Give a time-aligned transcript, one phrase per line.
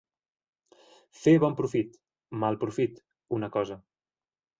[1.23, 1.99] Fer bon profit,
[2.45, 2.97] mal profit,
[3.39, 3.79] una cosa.